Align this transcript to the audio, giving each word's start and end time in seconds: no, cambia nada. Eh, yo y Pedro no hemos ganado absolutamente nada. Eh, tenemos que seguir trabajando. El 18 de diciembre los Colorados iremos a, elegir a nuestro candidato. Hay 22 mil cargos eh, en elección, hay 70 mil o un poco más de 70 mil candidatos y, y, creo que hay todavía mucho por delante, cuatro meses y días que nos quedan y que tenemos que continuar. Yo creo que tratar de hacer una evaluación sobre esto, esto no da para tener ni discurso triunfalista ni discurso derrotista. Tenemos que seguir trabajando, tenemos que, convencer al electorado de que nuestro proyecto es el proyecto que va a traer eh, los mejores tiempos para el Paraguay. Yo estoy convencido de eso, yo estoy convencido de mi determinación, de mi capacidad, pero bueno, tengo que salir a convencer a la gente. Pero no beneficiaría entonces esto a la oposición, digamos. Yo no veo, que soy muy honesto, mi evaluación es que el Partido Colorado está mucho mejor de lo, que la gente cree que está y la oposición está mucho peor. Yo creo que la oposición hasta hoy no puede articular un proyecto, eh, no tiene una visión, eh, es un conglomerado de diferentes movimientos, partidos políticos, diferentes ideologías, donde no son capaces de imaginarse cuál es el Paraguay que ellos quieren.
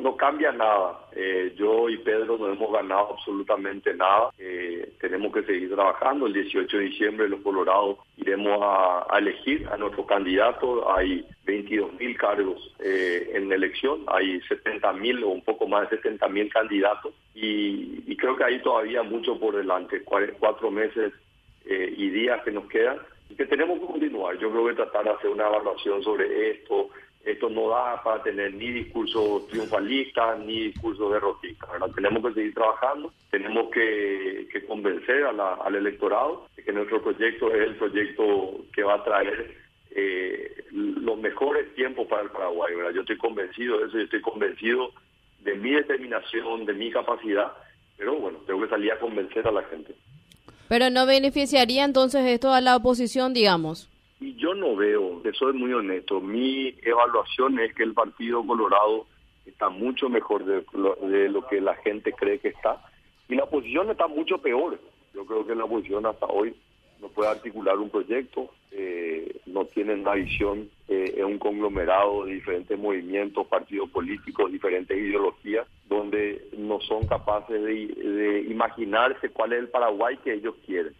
no, 0.00 0.16
cambia 0.16 0.52
nada. 0.52 0.98
Eh, 1.12 1.54
yo 1.56 1.88
y 1.88 1.98
Pedro 1.98 2.38
no 2.38 2.52
hemos 2.52 2.72
ganado 2.72 3.14
absolutamente 3.14 3.94
nada. 3.94 4.30
Eh, 4.38 4.92
tenemos 5.00 5.32
que 5.32 5.42
seguir 5.42 5.74
trabajando. 5.74 6.26
El 6.26 6.32
18 6.32 6.76
de 6.76 6.84
diciembre 6.84 7.28
los 7.28 7.40
Colorados 7.40 7.98
iremos 8.16 8.58
a, 8.62 9.06
elegir 9.18 9.68
a 9.70 9.76
nuestro 9.76 10.06
candidato. 10.06 10.90
Hay 10.92 11.24
22 11.44 11.94
mil 11.94 12.16
cargos 12.16 12.74
eh, 12.78 13.30
en 13.34 13.50
elección, 13.52 14.04
hay 14.08 14.40
70 14.42 14.92
mil 14.94 15.24
o 15.24 15.28
un 15.28 15.42
poco 15.42 15.66
más 15.66 15.88
de 15.88 15.96
70 15.96 16.28
mil 16.28 16.52
candidatos 16.52 17.14
y, 17.34 18.04
y, 18.06 18.16
creo 18.16 18.36
que 18.36 18.44
hay 18.44 18.60
todavía 18.60 19.02
mucho 19.02 19.38
por 19.38 19.56
delante, 19.56 20.02
cuatro 20.02 20.70
meses 20.70 21.12
y 21.64 22.10
días 22.10 22.42
que 22.44 22.50
nos 22.50 22.66
quedan 22.68 22.98
y 23.30 23.34
que 23.34 23.46
tenemos 23.46 23.78
que 23.78 23.86
continuar. 23.86 24.38
Yo 24.38 24.50
creo 24.50 24.66
que 24.66 24.74
tratar 24.74 25.04
de 25.04 25.10
hacer 25.10 25.30
una 25.30 25.46
evaluación 25.46 26.02
sobre 26.02 26.50
esto, 26.50 26.90
esto 27.30 27.50
no 27.50 27.68
da 27.68 28.02
para 28.02 28.22
tener 28.22 28.54
ni 28.54 28.70
discurso 28.70 29.46
triunfalista 29.50 30.36
ni 30.36 30.64
discurso 30.68 31.10
derrotista. 31.10 31.66
Tenemos 31.94 32.22
que 32.24 32.34
seguir 32.34 32.54
trabajando, 32.54 33.12
tenemos 33.30 33.70
que, 33.70 34.48
convencer 34.66 35.24
al 35.24 35.74
electorado 35.74 36.46
de 36.56 36.62
que 36.62 36.72
nuestro 36.72 37.02
proyecto 37.02 37.52
es 37.54 37.68
el 37.68 37.76
proyecto 37.76 38.64
que 38.74 38.82
va 38.82 38.94
a 38.94 39.04
traer 39.04 39.56
eh, 39.90 40.64
los 40.70 41.18
mejores 41.18 41.74
tiempos 41.74 42.06
para 42.06 42.22
el 42.22 42.30
Paraguay. 42.30 42.74
Yo 42.94 43.00
estoy 43.00 43.16
convencido 43.16 43.78
de 43.78 43.86
eso, 43.86 43.98
yo 43.98 44.04
estoy 44.04 44.20
convencido 44.20 44.90
de 45.40 45.54
mi 45.54 45.70
determinación, 45.70 46.66
de 46.66 46.74
mi 46.74 46.90
capacidad, 46.90 47.52
pero 47.96 48.16
bueno, 48.16 48.38
tengo 48.46 48.60
que 48.62 48.68
salir 48.68 48.92
a 48.92 48.98
convencer 48.98 49.46
a 49.46 49.52
la 49.52 49.62
gente. 49.64 49.94
Pero 50.68 50.90
no 50.90 51.06
beneficiaría 51.06 51.84
entonces 51.84 52.26
esto 52.26 52.52
a 52.52 52.60
la 52.60 52.76
oposición, 52.76 53.32
digamos. 53.32 53.88
Yo 54.48 54.54
no 54.54 54.74
veo, 54.76 55.22
que 55.22 55.30
soy 55.32 55.52
muy 55.52 55.74
honesto, 55.74 56.22
mi 56.22 56.74
evaluación 56.80 57.58
es 57.58 57.74
que 57.74 57.82
el 57.82 57.92
Partido 57.92 58.42
Colorado 58.46 59.04
está 59.44 59.68
mucho 59.68 60.08
mejor 60.08 60.42
de 60.46 60.64
lo, 60.72 61.46
que 61.48 61.60
la 61.60 61.74
gente 61.74 62.14
cree 62.14 62.38
que 62.38 62.48
está 62.48 62.82
y 63.28 63.34
la 63.34 63.44
oposición 63.44 63.90
está 63.90 64.06
mucho 64.06 64.38
peor. 64.38 64.80
Yo 65.12 65.26
creo 65.26 65.46
que 65.46 65.54
la 65.54 65.64
oposición 65.64 66.06
hasta 66.06 66.24
hoy 66.24 66.54
no 66.98 67.08
puede 67.08 67.28
articular 67.28 67.76
un 67.76 67.90
proyecto, 67.90 68.48
eh, 68.70 69.38
no 69.44 69.66
tiene 69.66 69.92
una 69.92 70.14
visión, 70.14 70.70
eh, 70.88 71.16
es 71.18 71.24
un 71.24 71.38
conglomerado 71.38 72.24
de 72.24 72.32
diferentes 72.32 72.78
movimientos, 72.78 73.46
partidos 73.48 73.90
políticos, 73.90 74.50
diferentes 74.50 74.96
ideologías, 74.96 75.66
donde 75.90 76.48
no 76.56 76.80
son 76.80 77.06
capaces 77.06 77.62
de 77.62 78.46
imaginarse 78.48 79.28
cuál 79.28 79.52
es 79.52 79.58
el 79.58 79.68
Paraguay 79.68 80.16
que 80.24 80.32
ellos 80.32 80.54
quieren. 80.64 80.94